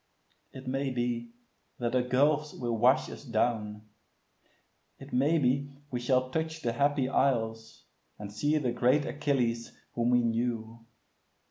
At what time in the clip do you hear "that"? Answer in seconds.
1.77-1.91